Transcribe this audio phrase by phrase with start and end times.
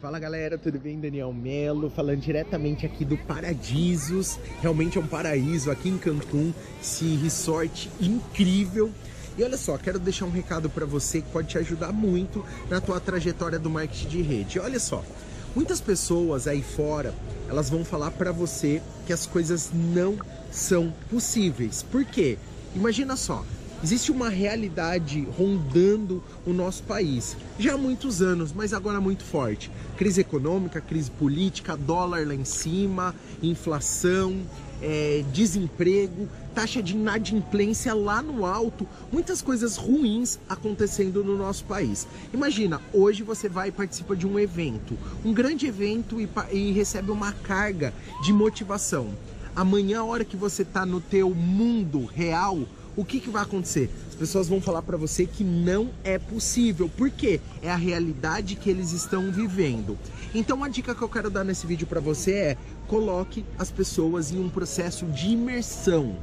[0.00, 1.00] Fala galera, tudo bem?
[1.00, 4.38] Daniel Melo, falando diretamente aqui do Paradisos.
[4.62, 8.92] Realmente é um paraíso aqui em Cancún, esse resort incrível.
[9.36, 12.80] E olha só, quero deixar um recado para você que pode te ajudar muito na
[12.80, 14.60] tua trajetória do marketing de rede.
[14.60, 15.04] Olha só,
[15.52, 17.12] muitas pessoas aí fora,
[17.48, 20.16] elas vão falar para você que as coisas não
[20.48, 21.82] são possíveis.
[21.82, 22.38] Por quê?
[22.72, 23.44] Imagina só,
[23.80, 29.70] Existe uma realidade rondando o nosso país já há muitos anos, mas agora muito forte.
[29.96, 34.42] Crise econômica, crise política, dólar lá em cima, inflação,
[34.82, 42.04] é, desemprego, taxa de inadimplência lá no alto, muitas coisas ruins acontecendo no nosso país.
[42.34, 47.12] Imagina, hoje você vai e participa de um evento, um grande evento e, e recebe
[47.12, 49.10] uma carga de motivação.
[49.54, 52.60] Amanhã, a hora que você está no teu mundo real,
[52.98, 53.88] o que, que vai acontecer?
[54.08, 58.68] As pessoas vão falar para você que não é possível, porque é a realidade que
[58.68, 59.96] eles estão vivendo.
[60.34, 62.56] Então a dica que eu quero dar nesse vídeo para você é
[62.88, 66.16] coloque as pessoas em um processo de imersão.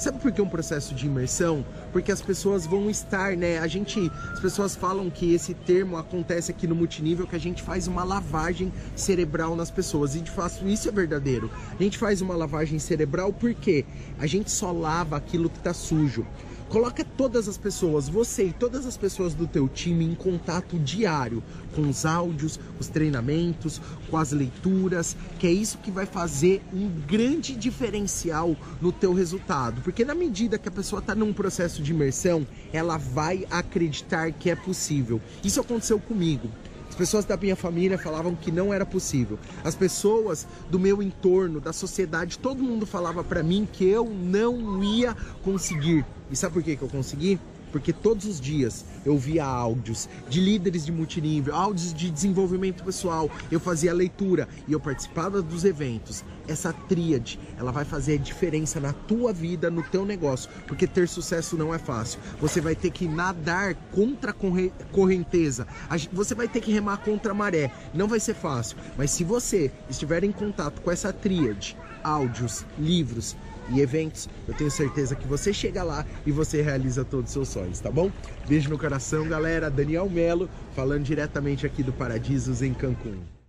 [0.00, 1.62] Sabe por que um processo de imersão?
[1.92, 3.58] Porque as pessoas vão estar, né?
[3.58, 7.62] A gente, as pessoas falam que esse termo acontece aqui no multinível, que a gente
[7.62, 10.14] faz uma lavagem cerebral nas pessoas.
[10.14, 11.50] E de fato isso é verdadeiro.
[11.78, 13.84] A gente faz uma lavagem cerebral porque
[14.18, 16.26] a gente só lava aquilo que está sujo.
[16.70, 21.42] Coloca todas as pessoas, você e todas as pessoas do teu time em contato diário
[21.74, 26.88] com os áudios, os treinamentos, com as leituras, que é isso que vai fazer um
[27.08, 29.82] grande diferencial no teu resultado.
[29.82, 34.48] Porque na medida que a pessoa está num processo de imersão, ela vai acreditar que
[34.48, 35.20] é possível.
[35.42, 36.48] Isso aconteceu comigo.
[37.00, 39.38] As pessoas da minha família falavam que não era possível.
[39.64, 44.84] As pessoas do meu entorno, da sociedade, todo mundo falava para mim que eu não
[44.84, 46.04] ia conseguir.
[46.30, 47.40] E sabe por que, que eu consegui?
[47.70, 53.30] Porque todos os dias eu via áudios de líderes de multinível, áudios de desenvolvimento pessoal,
[53.50, 56.24] eu fazia leitura e eu participava dos eventos.
[56.48, 61.08] Essa tríade, ela vai fazer a diferença na tua vida, no teu negócio, porque ter
[61.08, 62.18] sucesso não é fácil.
[62.40, 64.34] Você vai ter que nadar contra a
[64.90, 65.66] correnteza,
[66.12, 67.70] você vai ter que remar contra a maré.
[67.94, 73.36] Não vai ser fácil, mas se você estiver em contato com essa tríade, áudios, livros,
[73.70, 77.48] e eventos, eu tenho certeza que você chega lá e você realiza todos os seus
[77.48, 78.10] sonhos, tá bom?
[78.48, 79.70] Beijo no coração, galera.
[79.70, 83.39] Daniel Melo, falando diretamente aqui do Paradisos em Cancún.